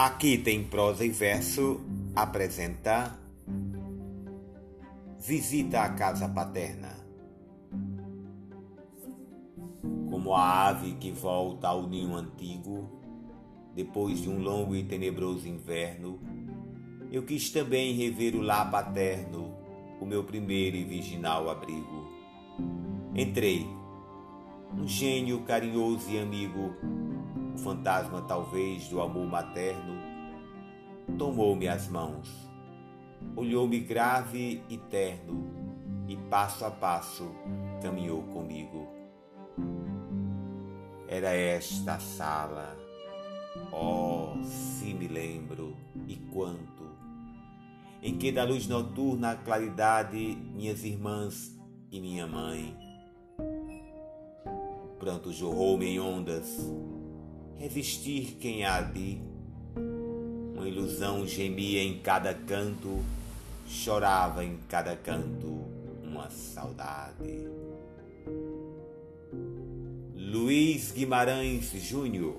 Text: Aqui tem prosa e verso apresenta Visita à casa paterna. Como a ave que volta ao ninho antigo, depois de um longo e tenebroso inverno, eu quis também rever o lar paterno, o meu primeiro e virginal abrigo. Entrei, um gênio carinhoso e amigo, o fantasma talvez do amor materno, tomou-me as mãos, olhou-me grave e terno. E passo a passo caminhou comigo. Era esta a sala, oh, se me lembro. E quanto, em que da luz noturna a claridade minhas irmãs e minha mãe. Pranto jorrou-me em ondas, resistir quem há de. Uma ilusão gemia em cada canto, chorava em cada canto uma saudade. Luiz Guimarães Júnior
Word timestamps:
Aqui 0.00 0.38
tem 0.38 0.62
prosa 0.62 1.04
e 1.04 1.08
verso 1.08 1.80
apresenta 2.14 3.18
Visita 5.18 5.80
à 5.80 5.88
casa 5.88 6.28
paterna. 6.28 6.94
Como 10.08 10.32
a 10.36 10.68
ave 10.68 10.92
que 10.92 11.10
volta 11.10 11.66
ao 11.66 11.88
ninho 11.88 12.14
antigo, 12.14 12.88
depois 13.74 14.22
de 14.22 14.30
um 14.30 14.40
longo 14.40 14.76
e 14.76 14.84
tenebroso 14.84 15.48
inverno, 15.48 16.20
eu 17.10 17.24
quis 17.24 17.50
também 17.50 17.92
rever 17.92 18.36
o 18.36 18.40
lar 18.40 18.70
paterno, 18.70 19.52
o 20.00 20.06
meu 20.06 20.22
primeiro 20.22 20.76
e 20.76 20.84
virginal 20.84 21.50
abrigo. 21.50 22.06
Entrei, 23.16 23.66
um 24.76 24.86
gênio 24.86 25.42
carinhoso 25.42 26.10
e 26.10 26.18
amigo, 26.18 26.74
o 27.54 27.58
fantasma 27.58 28.22
talvez 28.22 28.88
do 28.88 29.00
amor 29.00 29.26
materno, 29.26 29.94
tomou-me 31.16 31.68
as 31.68 31.88
mãos, 31.88 32.28
olhou-me 33.34 33.80
grave 33.80 34.62
e 34.68 34.76
terno. 34.76 35.58
E 36.08 36.16
passo 36.16 36.64
a 36.64 36.70
passo 36.70 37.30
caminhou 37.82 38.22
comigo. 38.22 38.88
Era 41.06 41.34
esta 41.34 41.96
a 41.96 41.98
sala, 41.98 42.74
oh, 43.70 44.42
se 44.42 44.94
me 44.94 45.06
lembro. 45.06 45.76
E 46.06 46.16
quanto, 46.16 46.88
em 48.02 48.16
que 48.16 48.32
da 48.32 48.44
luz 48.44 48.66
noturna 48.66 49.32
a 49.32 49.36
claridade 49.36 50.16
minhas 50.54 50.82
irmãs 50.82 51.54
e 51.90 52.00
minha 52.00 52.26
mãe. 52.26 52.87
Pranto 54.98 55.32
jorrou-me 55.32 55.86
em 55.86 56.00
ondas, 56.00 56.58
resistir 57.56 58.36
quem 58.40 58.64
há 58.64 58.80
de. 58.80 59.20
Uma 60.54 60.68
ilusão 60.68 61.24
gemia 61.26 61.82
em 61.82 61.98
cada 62.00 62.34
canto, 62.34 63.04
chorava 63.66 64.44
em 64.44 64.58
cada 64.68 64.96
canto 64.96 65.64
uma 66.02 66.28
saudade. 66.30 67.46
Luiz 70.16 70.90
Guimarães 70.90 71.70
Júnior 71.72 72.36